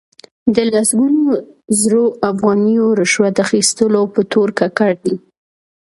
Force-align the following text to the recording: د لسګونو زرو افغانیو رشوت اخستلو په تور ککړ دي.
د 0.55 0.57
لسګونو 0.73 1.23
زرو 1.79 2.03
افغانیو 2.31 2.85
رشوت 2.99 3.35
اخستلو 3.45 4.01
په 4.13 4.21
تور 4.31 4.49
ککړ 4.59 4.91
دي. 5.03 5.15